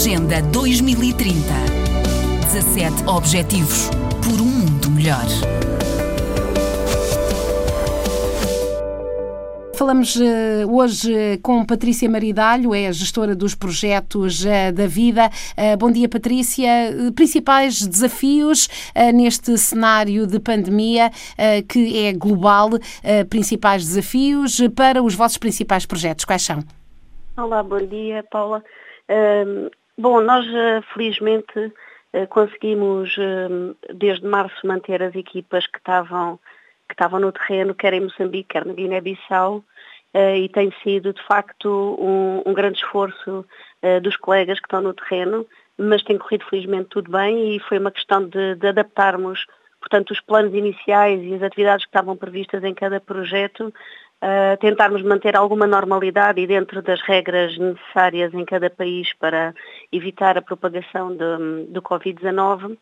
[0.00, 1.34] Agenda 2030.
[2.50, 3.90] 17 Objetivos
[4.24, 5.26] por um mundo melhor.
[9.76, 15.28] Falamos uh, hoje com Patrícia Maridalho, é a gestora dos projetos uh, da vida.
[15.52, 16.70] Uh, bom dia, Patrícia.
[17.14, 18.70] Principais desafios
[19.12, 21.10] neste cenário de pandemia
[21.68, 22.70] que é global,
[23.28, 26.60] principais desafios para os vossos principais projetos, quais são?
[27.36, 28.64] Olá, bom dia, Paula.
[30.00, 30.46] Bom, nós
[30.92, 31.72] felizmente
[32.28, 33.16] conseguimos
[33.94, 36.38] desde março manter as equipas que estavam
[36.88, 39.62] que estavam no terreno, quer em Moçambique, quer na Guiné-Bissau,
[40.36, 41.68] e tem sido de facto
[42.00, 43.46] um, um grande esforço
[44.02, 45.46] dos colegas que estão no terreno,
[45.80, 49.46] mas tem corrido felizmente tudo bem e foi uma questão de, de, adaptarmos,
[49.80, 53.72] portanto, os planos iniciais e as atividades que estavam previstas em cada projeto,
[54.60, 59.54] tentarmos manter alguma normalidade e dentro das regras necessárias em cada país para
[59.90, 62.76] evitar a propagação do Covid-19,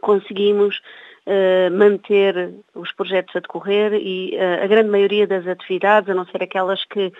[0.00, 0.80] conseguimos
[1.26, 6.26] uh, manter os projetos a decorrer e uh, a grande maioria das atividades, a não
[6.26, 7.12] ser aquelas que,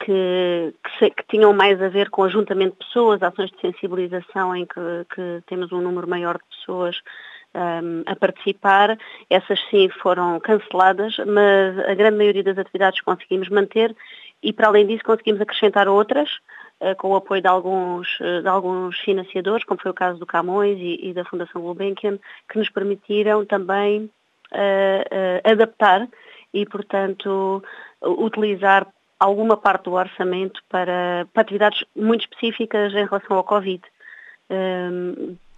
[0.00, 4.66] que, que, que tinham mais a ver com ajuntamento de pessoas, ações de sensibilização em
[4.66, 6.96] que, que temos um número maior de pessoas
[7.54, 13.94] ehm, a participar, essas sim foram canceladas, mas a grande maioria das atividades conseguimos manter
[14.42, 16.28] e para além disso conseguimos acrescentar outras
[16.82, 20.26] eh, com o apoio de alguns, eh, de alguns financiadores, como foi o caso do
[20.26, 24.10] Camões e, e da Fundação Gulbenkian, que nos permitiram também
[24.52, 26.08] uh, uh, adaptar
[26.52, 27.62] e, portanto,
[28.02, 28.88] utilizar
[29.20, 33.80] alguma parte do orçamento para, para atividades muito específicas em relação ao Covid,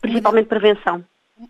[0.03, 1.03] principalmente prevenção.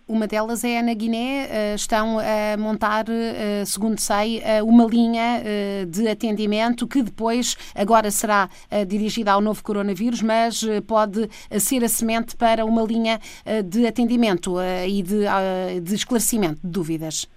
[0.08, 5.42] Uma delas é na Guiné, eh, estão a montar, eh, segundo sei, eh, uma linha
[5.88, 8.48] de atendimento que depois agora será
[8.88, 13.20] dirigida ao novo coronavírus, mas pode ser a semente para uma linha
[13.66, 14.56] de atendimento
[14.88, 15.24] e de,
[15.82, 17.28] de esclarecimento de dúvidas.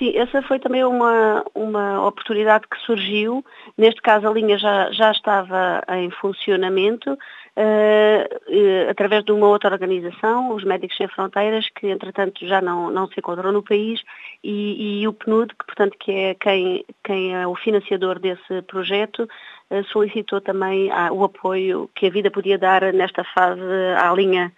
[0.00, 3.44] Sim, essa foi também uma, uma oportunidade que surgiu.
[3.76, 10.54] Neste caso, a linha já, já estava em funcionamento, uh, através de uma outra organização,
[10.54, 14.00] os Médicos Sem Fronteiras, que entretanto já não, não se encontram no país,
[14.42, 19.28] e, e o PNUD, que portanto que é quem, quem é o financiador desse projeto,
[19.70, 23.60] uh, solicitou também uh, o apoio que a vida podia dar nesta fase
[23.98, 24.50] à linha,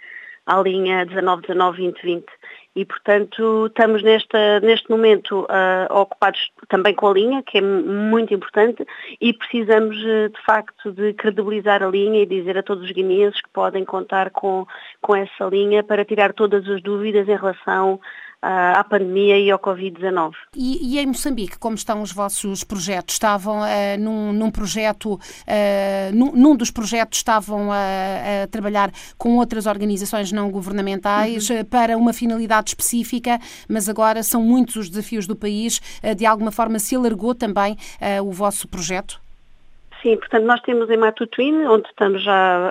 [0.46, 2.26] à linha 19-19-2020
[2.74, 8.32] e, portanto, estamos nesta, neste momento uh, ocupados também com a linha, que é muito
[8.32, 8.86] importante,
[9.20, 13.40] e precisamos, uh, de facto, de credibilizar a linha e dizer a todos os guineenses
[13.42, 14.66] que podem contar com,
[15.02, 18.00] com essa linha para tirar todas as dúvidas em relação
[18.42, 20.32] à pandemia e ao Covid-19.
[20.56, 23.14] E, e, em Moçambique, como estão os vossos projetos?
[23.14, 25.18] Estavam uh, num, num, projeto, uh,
[26.12, 31.64] num, num, dos projetos estavam a, a, trabalhar com outras organizações não governamentais uhum.
[31.64, 33.38] para uma finalidade específica,
[33.68, 35.78] mas agora são muitos os desafios do país.
[36.02, 37.76] Uh, de alguma forma se alargou também
[38.24, 39.20] o vosso projeto?
[40.02, 42.70] Sim, portanto, nós temos em Matutuíne, onde estamos já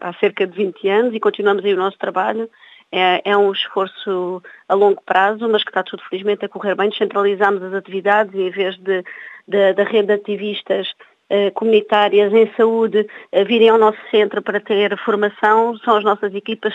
[0.00, 2.50] há cerca de 20 anos e continuamos aí o nosso trabalho.
[2.92, 6.90] É, é, um esforço a longo prazo, mas que está tudo felizmente a correr bem.
[6.90, 9.02] Descentralizamos as atividades e em vez de,
[9.48, 10.88] de, da rede de ativistas
[11.30, 16.34] uh, comunitárias em saúde uh, virem ao nosso centro para ter formação, são as nossas
[16.34, 16.74] equipas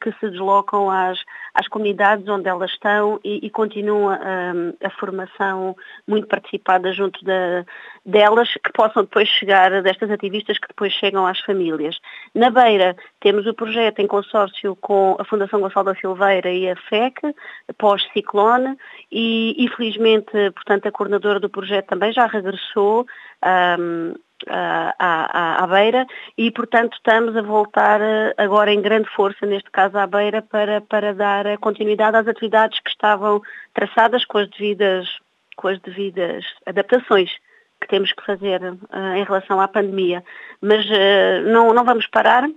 [0.00, 1.18] que se deslocam às,
[1.60, 5.76] às comunidades onde elas estão e, e continua um, a formação
[6.08, 7.64] muito participada junto da,
[8.04, 11.98] delas, que possam depois chegar, destas ativistas que depois chegam às famílias.
[12.34, 16.76] Na Beira temos o projeto em consórcio com a Fundação Gonçalo da Silveira e a
[16.76, 17.34] FEC,
[17.76, 18.76] pós-ciclone,
[19.12, 23.06] e, e felizmente, portanto, a coordenadora do projeto também já regressou
[23.78, 24.14] um,
[24.48, 26.06] à, à, à, beira
[26.36, 30.80] e, portanto, estamos a voltar eh, agora em grande força, neste caso à beira, para,
[30.80, 33.42] para dar continuidade às atividades que estavam
[33.74, 35.08] traçadas com as devidas,
[35.56, 37.30] com as devidas adaptações
[37.80, 40.22] que temos que fazer uh, em relação à pandemia.
[40.60, 42.48] Mas uh, não, não vamos parar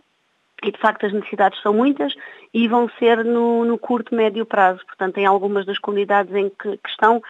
[0.63, 2.13] e de facto as necessidades são muitas
[2.53, 4.85] e vão ser no, no curto, médio prazo.
[4.85, 7.21] Portanto, em algumas das comunidades em que, que estão,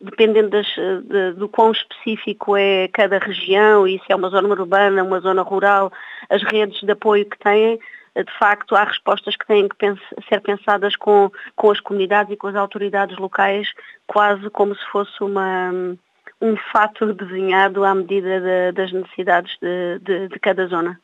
[0.00, 5.02] dependendo das, de, do quão específico é cada região e se é uma zona urbana,
[5.02, 5.92] uma zona rural,
[6.30, 7.78] as redes de apoio que têm,
[8.16, 9.76] de facto há respostas que têm que
[10.28, 13.68] ser pensadas com, com as comunidades e com as autoridades locais,
[14.06, 15.70] quase como se fosse uma,
[16.40, 20.98] um fato desenhado à medida de, das necessidades de, de, de cada zona.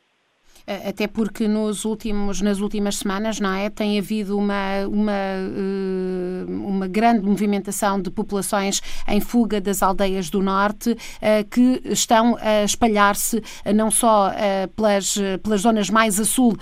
[0.67, 6.87] Até porque nos últimos, nas últimas semanas, não é, tem havido uma, uma, eh, uma
[6.87, 13.43] grande movimentação de populações em fuga das aldeias do norte eh, que estão a espalhar-se
[13.63, 14.31] eh, não só
[14.75, 16.57] pelas, pelas zonas mais a sul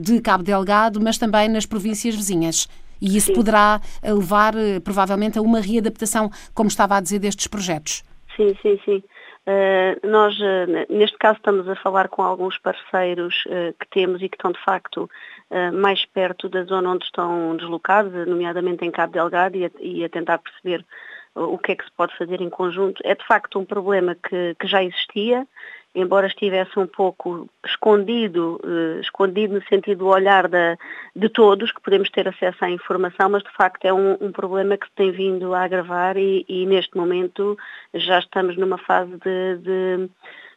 [0.00, 2.68] de Cabo Delgado, mas também nas províncias vizinhas.
[3.00, 3.32] E isso Sim.
[3.32, 4.54] poderá levar,
[4.84, 8.04] provavelmente, a uma readaptação, como estava a dizer, destes projetos.
[8.36, 9.02] Sim, sim, sim.
[9.46, 14.28] Uh, nós, uh, neste caso, estamos a falar com alguns parceiros uh, que temos e
[14.28, 15.08] que estão, de facto,
[15.72, 20.86] mais perto da zona onde estão deslocados, nomeadamente em Cabo Delgado, e a tentar perceber
[21.34, 23.00] o que é que se pode fazer em conjunto.
[23.04, 25.46] É, de facto, um problema que, que já existia,
[25.94, 30.76] embora estivesse um pouco escondido, eh, escondido no sentido do olhar da,
[31.14, 34.76] de todos, que podemos ter acesso à informação, mas de facto é um, um problema
[34.76, 37.58] que se tem vindo a agravar e, e, neste momento
[37.94, 40.10] já estamos numa fase de, de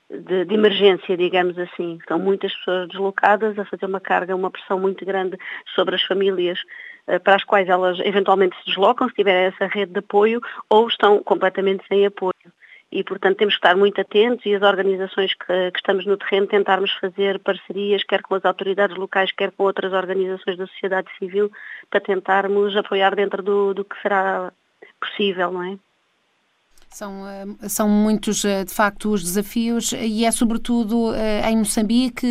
[0.09, 1.97] de, de, emergência, digamos assim.
[1.99, 5.37] Estão muitas pessoas deslocadas a fazer uma carga, uma pressão muito grande
[5.73, 6.59] sobre as famílias
[7.07, 10.87] eh, para as quais elas eventualmente se deslocam, se tiverem essa rede de apoio, ou
[10.87, 12.32] estão completamente sem apoio
[12.93, 16.45] e, portanto, temos que estar muito atentos e as organizações que, que, estamos no terreno
[16.45, 21.51] tentarmos fazer parcerias, quer com as autoridades locais, quer com outras organizações da sociedade civil,
[21.89, 24.53] para tentarmos apoiar dentro do, do que será
[25.01, 25.77] possível, não é?
[26.87, 32.27] São, eh, são muitos, eh, de facto, os desafios e é sobretudo eh, em Moçambique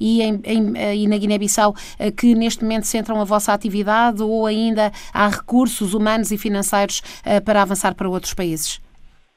[0.00, 1.74] e, em, em, e na Guiné-Bissau
[2.16, 7.02] que neste momento centram a vossa atividade ou ainda há recursos humanos e financeiros
[7.44, 8.80] para avançar para outros países?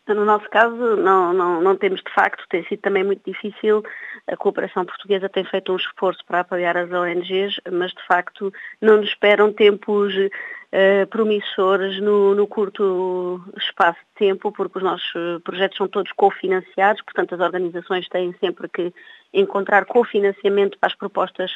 [0.07, 3.83] No nosso caso, não, não, não temos de facto, tem sido também muito difícil.
[4.27, 8.51] A cooperação portuguesa tem feito um esforço para apoiar as ONGs, mas de facto
[8.81, 15.11] não nos esperam tempos uh, promissores no, no, curto espaço de tempo, porque os nossos
[15.43, 18.93] projetos são todos cofinanciados, portanto as organizações têm sempre que
[19.33, 21.51] encontrar cofinanciamento para as propostas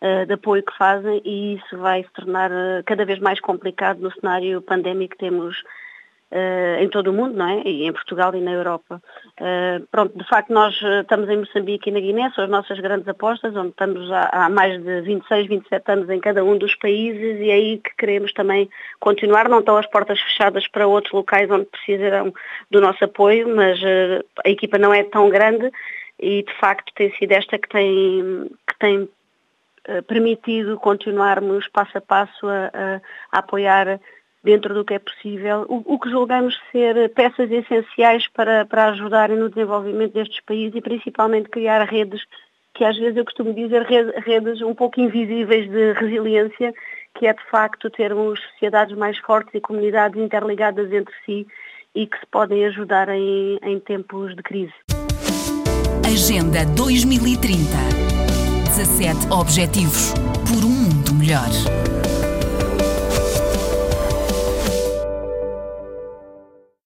[0.00, 2.50] uh, de apoio que fazem e isso vai se tornar
[2.84, 5.62] cada vez mais complicado no cenário pandémico que temos
[6.34, 7.62] Uh, em todo o mundo, não é?
[7.64, 9.00] E em Portugal e na Europa.
[9.38, 12.80] Uh, pronto, de facto nós eh, estamos em Moçambique e na Guiné, são as nossas
[12.80, 16.74] grandes apostas, onde estamos há, há, mais de 26, 27 anos em cada um dos
[16.74, 19.48] países e é aí que queremos também continuar.
[19.48, 22.34] Não estão as portas fechadas para outros locais onde precisarão
[22.68, 25.70] do nosso apoio, mas uh, a equipa não é tão grande
[26.18, 29.08] e de facto tem sido esta que tem, que tem
[30.08, 33.00] permitido continuarmos passo a passo a, a,
[33.30, 34.00] a apoiar
[34.44, 39.38] dentro do que é possível, o, o, que julgamos ser peças essenciais para, para ajudarem
[39.38, 42.22] no desenvolvimento destes países e principalmente criar redes,
[42.74, 46.74] que às vezes eu costumo dizer redes um pouco invisíveis de resiliência,
[47.14, 51.46] que é de facto termos sociedades mais fortes e comunidades interligadas entre si
[51.94, 54.74] e que se podem ajudar em, em tempos de crise.
[56.06, 57.94] Agenda 2030
[58.76, 60.12] 17 Objetivos
[60.46, 62.03] por um mundo melhor.